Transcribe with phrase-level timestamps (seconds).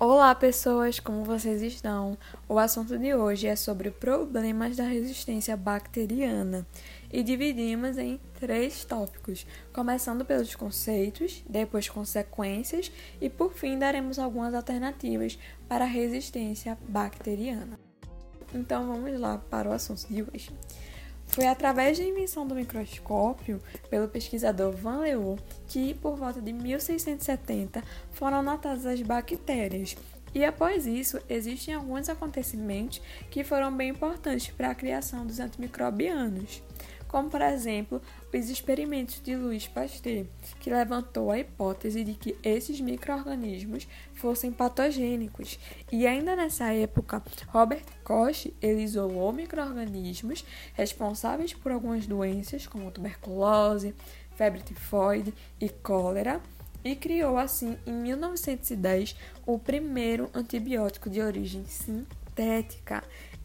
[0.00, 2.16] Olá, pessoas, como vocês estão?
[2.48, 6.64] O assunto de hoje é sobre problemas da resistência bacteriana
[7.12, 14.54] e dividimos em três tópicos, começando pelos conceitos, depois consequências e por fim daremos algumas
[14.54, 15.36] alternativas
[15.68, 17.76] para a resistência bacteriana.
[18.54, 20.52] Então vamos lá para o assunto de hoje.
[21.28, 25.38] Foi através da invenção do microscópio pelo pesquisador Van Leeuwen
[25.68, 29.96] que, por volta de 1670, foram notadas as bactérias.
[30.34, 33.00] E após isso, existem alguns acontecimentos
[33.30, 36.62] que foram bem importantes para a criação dos antimicrobianos
[37.08, 38.00] como por exemplo
[38.32, 40.26] os experimentos de Louis Pasteur,
[40.60, 45.58] que levantou a hipótese de que esses microorganismos fossem patogênicos.
[45.90, 50.44] E ainda nessa época, Robert Koch ele isolou microorganismos
[50.74, 53.94] responsáveis por algumas doenças como tuberculose,
[54.36, 56.40] febre tifoide e cólera
[56.84, 62.27] e criou assim em 1910 o primeiro antibiótico de origem sintética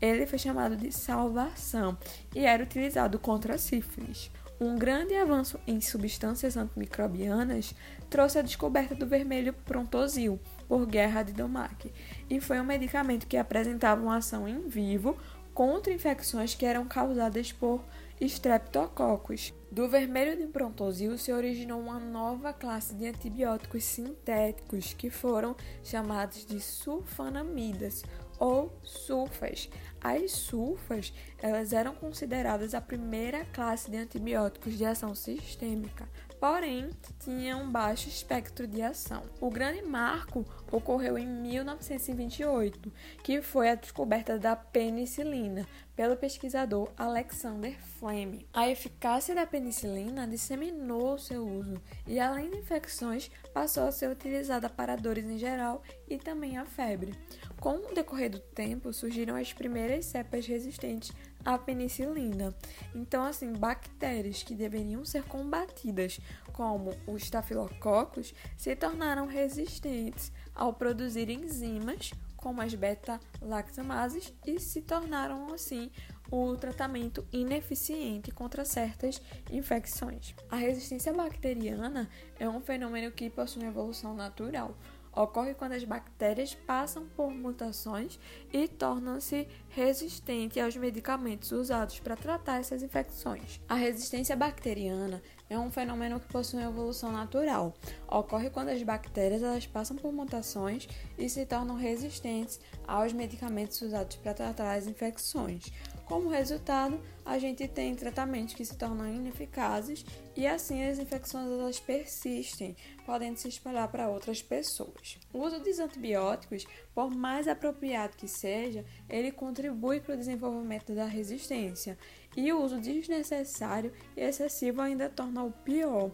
[0.00, 1.96] ele foi chamado de salvação
[2.34, 4.30] e era utilizado contra a sífilis.
[4.60, 7.74] Um grande avanço em substâncias antimicrobianas
[8.08, 11.92] trouxe a descoberta do vermelho prontosil por Guerra de Domac
[12.30, 15.16] e foi um medicamento que apresentava uma ação em vivo
[15.52, 17.84] contra infecções que eram causadas por
[18.20, 19.52] streptococcus.
[19.70, 26.46] Do vermelho de prontosil se originou uma nova classe de antibióticos sintéticos que foram chamados
[26.46, 28.02] de sulfanamidas
[28.42, 29.70] ou sulfas.
[30.00, 36.08] As sulfas, elas eram consideradas a primeira classe de antibióticos de ação sistêmica,
[36.42, 36.90] porém
[37.20, 39.22] tinham um baixo espectro de ação.
[39.40, 47.78] O grande marco ocorreu em 1928, que foi a descoberta da penicilina pelo pesquisador Alexander
[47.78, 48.44] Fleming.
[48.52, 54.68] A eficácia da penicilina disseminou seu uso e, além de infecções, passou a ser utilizada
[54.68, 57.14] para dores em geral e também a febre.
[57.60, 61.12] Com o decorrer do tempo, surgiram as primeiras cepas resistentes
[61.44, 62.54] à penicilina.
[62.94, 66.20] Então, assim, bactérias que deveriam ser combatidas,
[66.52, 75.54] como os estafilococcus, se tornaram resistentes ao produzir enzimas como as beta-lactamases e se tornaram
[75.54, 75.90] assim
[76.30, 80.34] o tratamento ineficiente contra certas infecções.
[80.50, 82.10] A resistência bacteriana
[82.40, 84.74] é um fenômeno que possui evolução natural,
[85.14, 88.18] Ocorre quando as bactérias passam por mutações
[88.50, 93.60] e tornam-se resistentes aos medicamentos usados para tratar essas infecções.
[93.68, 97.74] A resistência bacteriana é um fenômeno que possui evolução natural.
[98.08, 104.16] Ocorre quando as bactérias elas passam por mutações e se tornam resistentes aos medicamentos usados
[104.16, 105.70] para tratar as infecções.
[106.04, 110.04] Como resultado, a gente tem tratamentos que se tornam ineficazes
[110.36, 112.76] e assim as infecções elas persistem,
[113.06, 115.18] podendo se espalhar para outras pessoas.
[115.32, 121.06] O uso dos antibióticos, por mais apropriado que seja, ele contribui para o desenvolvimento da
[121.06, 121.96] resistência,
[122.36, 126.10] e o uso desnecessário e excessivo ainda torna o pior.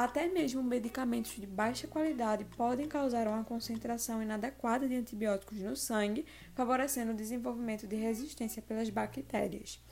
[0.00, 6.24] Até mesmo medicamentos de baixa qualidade podem causar uma concentração inadequada de antibióticos no sangue,
[6.54, 9.82] favorecendo o desenvolvimento de resistência pelas bactérias.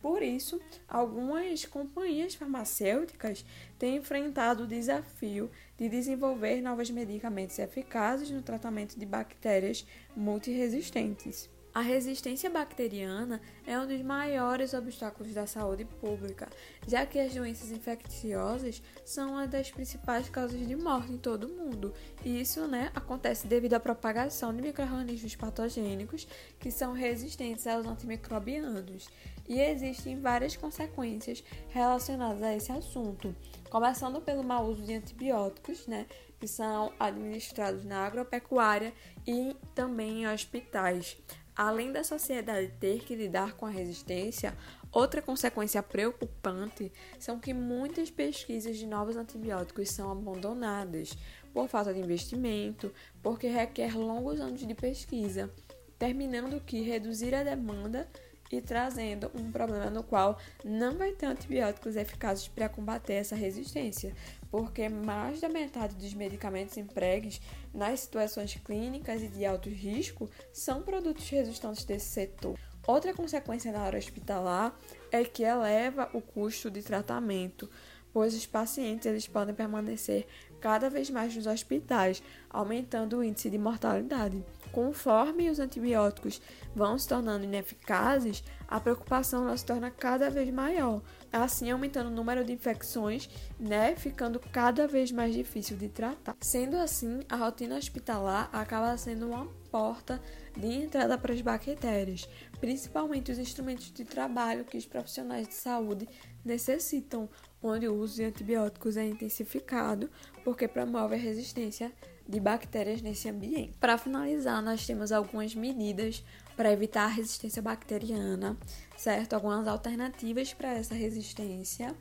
[0.00, 3.44] Por isso, algumas companhias farmacêuticas
[3.76, 9.84] têm enfrentado o desafio de desenvolver novos medicamentos eficazes no tratamento de bactérias
[10.16, 11.50] multiresistentes.
[11.78, 16.48] A resistência bacteriana é um dos maiores obstáculos da saúde pública,
[16.88, 21.56] já que as doenças infecciosas são uma das principais causas de morte em todo o
[21.56, 21.94] mundo.
[22.24, 26.26] E isso né, acontece devido à propagação de microrganismos patogênicos
[26.58, 29.08] que são resistentes aos antimicrobianos.
[29.48, 33.32] E existem várias consequências relacionadas a esse assunto,
[33.70, 36.06] começando pelo mau uso de antibióticos, né,
[36.40, 38.92] que são administrados na agropecuária
[39.24, 41.16] e também em hospitais.
[41.58, 44.56] Além da sociedade ter que lidar com a resistência,
[44.92, 51.18] outra consequência preocupante são que muitas pesquisas de novos antibióticos são abandonadas
[51.52, 55.52] por falta de investimento, porque requer longos anos de pesquisa,
[55.98, 58.08] terminando que reduzir a demanda
[58.50, 64.14] e trazendo um problema no qual não vai ter antibióticos eficazes para combater essa resistência,
[64.50, 67.40] porque mais da metade dos medicamentos empregues
[67.72, 72.58] nas situações clínicas e de alto risco são produtos resultantes desse setor.
[72.86, 74.74] Outra consequência na área hospitalar
[75.12, 77.68] é que eleva o custo de tratamento,
[78.12, 80.26] pois os pacientes eles podem permanecer
[80.60, 84.44] cada vez mais nos hospitais, aumentando o índice de mortalidade.
[84.72, 86.42] Conforme os antibióticos
[86.74, 91.00] vão se tornando ineficazes, a preocupação se torna cada vez maior,
[91.32, 93.28] assim aumentando o número de infecções,
[93.58, 96.36] né, ficando cada vez mais difícil de tratar.
[96.40, 99.48] Sendo assim, a rotina hospitalar acaba sendo uma
[99.78, 100.20] porta
[100.56, 102.28] de entrada para as bactérias,
[102.60, 106.08] principalmente os instrumentos de trabalho que os profissionais de saúde
[106.44, 107.28] necessitam,
[107.62, 110.10] onde o uso de antibióticos é intensificado,
[110.42, 111.92] porque promove a resistência
[112.28, 113.78] de bactérias nesse ambiente.
[113.78, 116.24] Para finalizar, nós temos algumas medidas
[116.56, 118.56] para evitar a resistência bacteriana,
[118.96, 119.34] certo?
[119.34, 121.94] Algumas alternativas para essa resistência.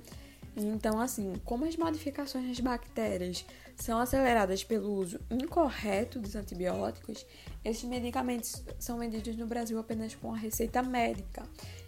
[0.56, 3.46] Então, assim, como as modificações das bactérias
[3.78, 7.26] são aceleradas pelo uso incorreto dos antibióticos,
[7.64, 11.44] esses medicamentos são vendidos no Brasil apenas com a receita médica.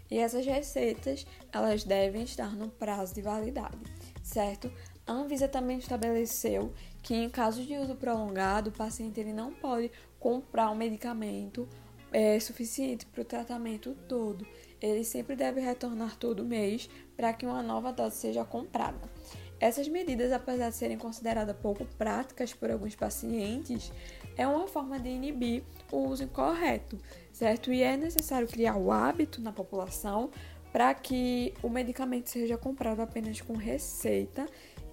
[0.10, 3.78] E essas receitas, elas devem estar no prazo de validade,
[4.24, 4.72] certo?
[5.06, 9.92] A Anvisa também estabeleceu que em caso de uso prolongado, o paciente ele não pode
[10.20, 11.68] comprar um medicamento
[12.12, 14.46] é, suficiente para o tratamento todo.
[14.82, 19.10] Ele sempre deve retornar todo mês para que uma nova dose seja comprada.
[19.60, 23.92] Essas medidas, apesar de serem consideradas pouco práticas por alguns pacientes,
[24.38, 26.98] é uma forma de inibir o uso incorreto,
[27.34, 27.74] certo?
[27.74, 30.32] E é necessário criar o hábito na população
[30.72, 34.46] para que o medicamento seja comprado apenas com receita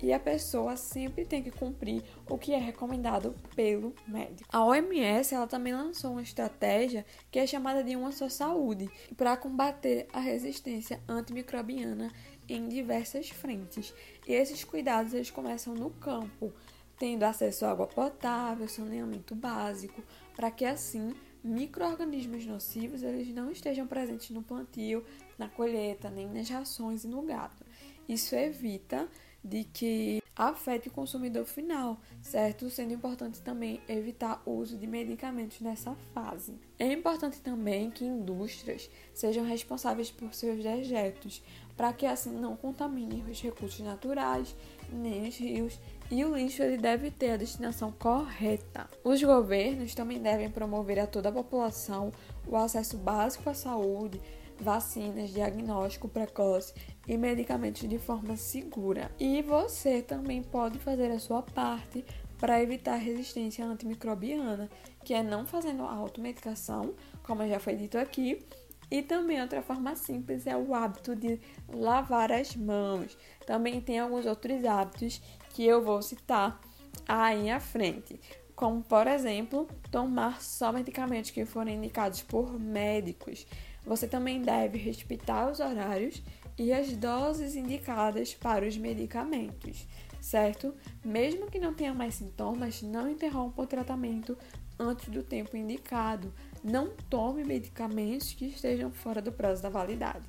[0.03, 4.49] e a pessoa sempre tem que cumprir o que é recomendado pelo médico.
[4.53, 9.37] A OMS ela também lançou uma estratégia que é chamada de uma só saúde para
[9.37, 12.11] combater a resistência antimicrobiana
[12.49, 13.93] em diversas frentes.
[14.27, 16.53] E esses cuidados eles começam no campo,
[16.99, 20.03] tendo acesso à água potável, saneamento básico,
[20.35, 25.05] para que assim microorganismos nocivos eles não estejam presentes no plantio,
[25.39, 27.65] na colheita, nem nas rações e no gado.
[28.09, 29.09] Isso evita
[29.43, 32.69] de que afete o consumidor final, certo?
[32.69, 36.55] Sendo importante também evitar o uso de medicamentos nessa fase.
[36.79, 41.43] É importante também que indústrias sejam responsáveis por seus dejetos,
[41.77, 44.57] para que assim não contaminem os recursos naturais,
[44.91, 45.79] nem os rios,
[46.11, 48.89] e o lixo ele deve ter a destinação correta.
[49.05, 52.13] Os governos também devem promover a toda a população
[52.47, 54.21] o acesso básico à saúde,
[54.59, 56.73] vacinas, diagnóstico precoce
[57.07, 59.11] e medicamentos de forma segura.
[59.19, 62.05] E você também pode fazer a sua parte
[62.39, 64.71] para evitar a resistência antimicrobiana,
[65.05, 68.45] que é não fazendo automedicação, como já foi dito aqui,
[68.91, 73.17] e também outra forma simples é o hábito de lavar as mãos.
[73.45, 76.61] Também tem alguns outros hábitos que eu vou citar
[77.09, 78.21] aí à frente,
[78.55, 83.47] como por exemplo, tomar só medicamentos que forem indicados por médicos.
[83.85, 86.23] Você também deve respeitar os horários
[86.59, 89.87] e as doses indicadas para os medicamentos,
[90.27, 90.75] certo?
[91.05, 94.37] Mesmo que não tenha mais sintomas, não interrompa o tratamento
[94.77, 96.35] antes do tempo indicado.
[96.65, 100.27] Não tome medicamentos que estejam fora do prazo da validade.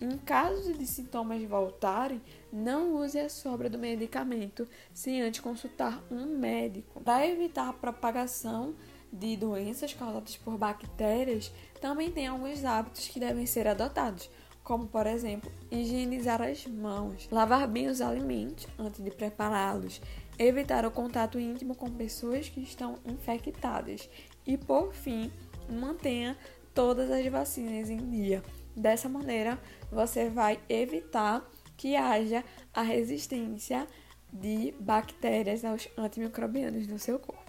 [0.00, 2.22] Em caso de sintomas voltarem,
[2.52, 7.00] não use a sobra do medicamento sem antes consultar um médico.
[7.00, 8.74] Para evitar a propagação
[9.12, 14.30] de doenças causadas por bactérias, também tem alguns hábitos que devem ser adotados,
[14.62, 20.00] como por exemplo, higienizar as mãos, lavar bem os alimentos antes de prepará-los,
[20.38, 24.08] evitar o contato íntimo com pessoas que estão infectadas
[24.46, 25.30] e, por fim,
[25.68, 26.36] mantenha
[26.74, 28.42] todas as vacinas em dia.
[28.74, 29.58] Dessa maneira,
[29.90, 33.86] você vai evitar que haja a resistência
[34.32, 37.41] de bactérias aos antimicrobianos no seu corpo.